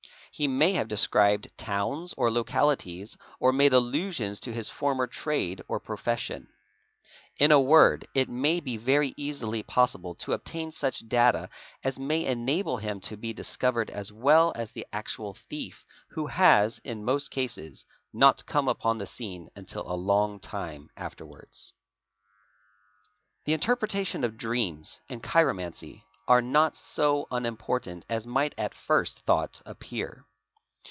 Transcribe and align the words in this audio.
He 0.33 0.47
may 0.47 0.71
have 0.73 0.87
described 0.87 1.51
towns 1.55 2.15
and 2.17 2.33
localities 2.33 3.15
made 3.41 3.73
allusions 3.73 4.39
to 4.39 4.53
his 4.53 4.71
former 4.71 5.05
trade 5.05 5.61
or 5.67 5.79
profession. 5.79 6.47
In 7.37 7.51
a 7.51 7.59
word 7.59 8.07
it 8.15 8.27
may 8.29 8.59
very 8.59 9.13
easily 9.17 9.61
possible 9.61 10.15
to 10.15 10.31
obtain 10.33 10.71
such 10.71 11.07
data 11.07 11.49
as 11.83 11.99
may 11.99 12.25
enable 12.25 12.77
him 12.77 13.01
to 13.01 13.17
be 13.17 13.33
d 13.33 13.43
covered 13.59 13.89
as 13.91 14.11
well 14.11 14.51
as 14.55 14.71
the 14.71 14.87
actual 14.93 15.33
thief 15.35 15.85
who 16.07 16.25
has, 16.27 16.79
in 16.79 17.05
most 17.05 17.29
cases, 17.29 17.85
not 18.13 18.43
cor 18.47 18.67
upon 18.69 18.97
the 18.97 19.05
scene 19.05 19.49
until 19.55 19.83
a 19.85 19.93
long 19.93 20.39
time 20.39 20.89
afterwards. 20.97 21.73
4 22.19 23.01
The 23.45 23.53
interpretation 23.53 24.23
of 24.23 24.37
dreams" 24.37 25.01
8 25.09 25.13
and 25.13 25.21
chiromancy 25.23 26.03
are 26.27 26.41
not 26.41 26.75
so 26.75 27.27
uni 27.31 27.51
portant 27.51 28.05
as 28.09 28.25
might 28.25 28.55
at 28.57 28.73
first 28.73 29.19
thought 29.25 29.61
appear. 29.67 30.23